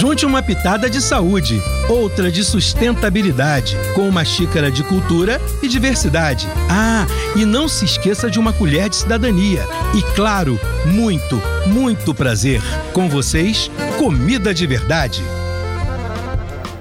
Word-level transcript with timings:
Junte 0.00 0.24
uma 0.24 0.42
pitada 0.42 0.88
de 0.88 0.98
saúde, 0.98 1.62
outra 1.86 2.32
de 2.32 2.42
sustentabilidade, 2.42 3.76
com 3.94 4.08
uma 4.08 4.24
xícara 4.24 4.70
de 4.70 4.82
cultura 4.82 5.38
e 5.62 5.68
diversidade. 5.68 6.48
Ah, 6.70 7.06
e 7.36 7.44
não 7.44 7.68
se 7.68 7.84
esqueça 7.84 8.30
de 8.30 8.38
uma 8.38 8.50
colher 8.50 8.88
de 8.88 8.96
cidadania. 8.96 9.62
E 9.94 10.00
claro, 10.14 10.58
muito, 10.86 11.38
muito 11.66 12.14
prazer. 12.14 12.62
Com 12.94 13.10
vocês, 13.10 13.70
comida 13.98 14.54
de 14.54 14.66
verdade. 14.66 15.22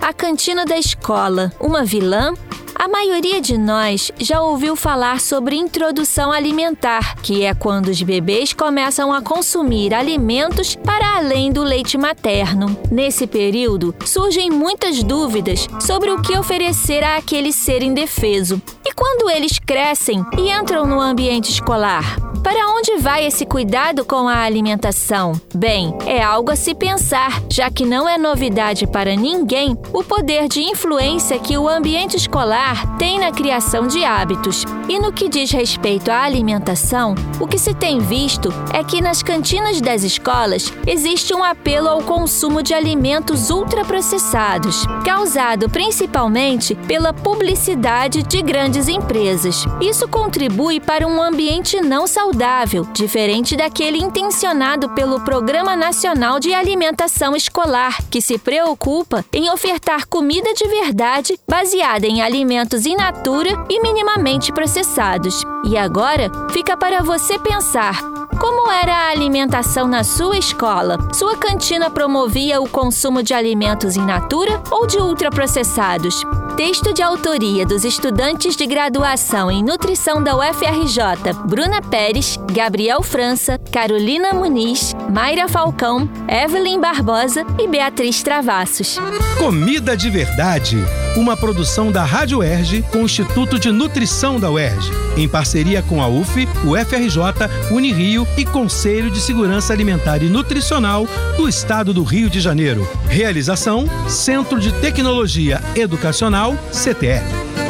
A 0.00 0.12
cantina 0.12 0.64
da 0.64 0.78
escola, 0.78 1.50
uma 1.58 1.84
vilã 1.84 2.34
a 2.78 2.86
maioria 2.86 3.40
de 3.40 3.58
nós 3.58 4.12
já 4.18 4.40
ouviu 4.40 4.76
falar 4.76 5.20
sobre 5.20 5.56
introdução 5.56 6.30
alimentar, 6.30 7.16
que 7.16 7.44
é 7.44 7.52
quando 7.52 7.88
os 7.88 8.00
bebês 8.00 8.52
começam 8.52 9.12
a 9.12 9.20
consumir 9.20 9.92
alimentos 9.92 10.76
para 10.76 11.16
além 11.16 11.50
do 11.50 11.62
leite 11.62 11.98
materno. 11.98 12.78
Nesse 12.90 13.26
período, 13.26 13.94
surgem 14.06 14.48
muitas 14.48 15.02
dúvidas 15.02 15.66
sobre 15.80 16.10
o 16.12 16.22
que 16.22 16.38
oferecer 16.38 17.02
a 17.02 17.16
aquele 17.16 17.52
ser 17.52 17.82
indefeso. 17.82 18.62
E 18.86 18.92
quando 18.92 19.28
eles 19.28 19.58
crescem 19.58 20.24
e 20.38 20.50
entram 20.50 20.86
no 20.86 21.00
ambiente 21.00 21.50
escolar? 21.50 22.27
Para 22.48 22.66
onde 22.70 22.96
vai 22.96 23.26
esse 23.26 23.44
cuidado 23.44 24.06
com 24.06 24.26
a 24.26 24.38
alimentação? 24.38 25.38
Bem, 25.54 25.94
é 26.06 26.22
algo 26.22 26.50
a 26.50 26.56
se 26.56 26.74
pensar, 26.74 27.42
já 27.50 27.70
que 27.70 27.84
não 27.84 28.08
é 28.08 28.16
novidade 28.16 28.86
para 28.86 29.14
ninguém 29.14 29.76
o 29.92 30.02
poder 30.02 30.48
de 30.48 30.62
influência 30.62 31.38
que 31.38 31.58
o 31.58 31.68
ambiente 31.68 32.16
escolar 32.16 32.96
tem 32.96 33.18
na 33.20 33.30
criação 33.30 33.86
de 33.86 34.02
hábitos. 34.02 34.64
E 34.88 34.98
no 34.98 35.12
que 35.12 35.28
diz 35.28 35.50
respeito 35.50 36.10
à 36.10 36.22
alimentação, 36.22 37.14
o 37.38 37.46
que 37.46 37.58
se 37.58 37.74
tem 37.74 37.98
visto 37.98 38.48
é 38.72 38.82
que 38.82 39.02
nas 39.02 39.22
cantinas 39.22 39.78
das 39.82 40.02
escolas 40.02 40.72
existe 40.86 41.34
um 41.34 41.44
apelo 41.44 41.90
ao 41.90 42.02
consumo 42.02 42.62
de 42.62 42.72
alimentos 42.72 43.50
ultraprocessados, 43.50 44.86
causado 45.04 45.68
principalmente 45.68 46.74
pela 46.74 47.12
publicidade 47.12 48.22
de 48.22 48.40
grandes 48.40 48.88
empresas. 48.88 49.66
Isso 49.82 50.08
contribui 50.08 50.80
para 50.80 51.06
um 51.06 51.22
ambiente 51.22 51.78
não 51.82 52.06
saudável 52.06 52.37
saudável, 52.38 52.86
diferente 52.92 53.56
daquele 53.56 53.98
intencionado 53.98 54.90
pelo 54.90 55.20
Programa 55.22 55.74
Nacional 55.74 56.38
de 56.38 56.54
Alimentação 56.54 57.34
Escolar, 57.34 58.00
que 58.08 58.20
se 58.20 58.38
preocupa 58.38 59.24
em 59.32 59.50
ofertar 59.50 60.06
comida 60.06 60.54
de 60.54 60.68
verdade 60.68 61.38
baseada 61.48 62.06
em 62.06 62.22
alimentos 62.22 62.86
in 62.86 62.94
natura 62.94 63.66
e 63.68 63.82
minimamente 63.82 64.52
processados. 64.52 65.42
E 65.64 65.76
agora 65.76 66.30
fica 66.52 66.76
para 66.76 67.02
você 67.02 67.36
pensar 67.40 68.00
como 68.40 68.70
era 68.70 68.94
a 68.94 69.10
alimentação 69.10 69.88
na 69.88 70.04
sua 70.04 70.38
escola? 70.38 70.96
Sua 71.12 71.36
cantina 71.36 71.90
promovia 71.90 72.60
o 72.60 72.68
consumo 72.68 73.20
de 73.20 73.34
alimentos 73.34 73.96
in 73.96 74.06
natura 74.06 74.62
ou 74.70 74.86
de 74.86 74.98
ultraprocessados? 74.98 76.24
Texto 76.58 76.92
de 76.92 77.00
autoria 77.00 77.64
dos 77.64 77.84
estudantes 77.84 78.56
de 78.56 78.66
graduação 78.66 79.48
em 79.48 79.62
nutrição 79.62 80.20
da 80.20 80.36
UFRJ, 80.36 81.32
Bruna 81.46 81.80
Pérez, 81.80 82.36
Gabriel 82.52 83.00
França, 83.00 83.60
Carolina 83.70 84.34
Muniz, 84.34 84.92
Mayra 85.08 85.46
Falcão, 85.46 86.10
Evelyn 86.28 86.80
Barbosa 86.80 87.46
e 87.60 87.68
Beatriz 87.68 88.24
Travassos. 88.24 88.98
Comida 89.38 89.96
de 89.96 90.10
verdade, 90.10 90.78
uma 91.18 91.36
produção 91.36 91.90
da 91.90 92.04
Rádio 92.04 92.42
Erge 92.42 92.82
com 92.92 92.98
o 92.98 93.04
Instituto 93.04 93.58
de 93.58 93.72
Nutrição 93.72 94.38
da 94.38 94.50
UERJ, 94.50 94.90
em 95.16 95.28
parceria 95.28 95.82
com 95.82 96.00
a 96.00 96.06
UF, 96.06 96.48
o 96.64 96.76
FRJ, 96.76 97.72
Unirio 97.72 98.26
e 98.36 98.44
Conselho 98.44 99.10
de 99.10 99.20
Segurança 99.20 99.72
Alimentar 99.72 100.22
e 100.22 100.28
Nutricional 100.28 101.08
do 101.36 101.48
Estado 101.48 101.92
do 101.92 102.04
Rio 102.04 102.30
de 102.30 102.40
Janeiro. 102.40 102.88
Realização: 103.08 103.86
Centro 104.08 104.60
de 104.60 104.72
Tecnologia 104.72 105.60
Educacional, 105.74 106.56
CTE. 106.70 107.67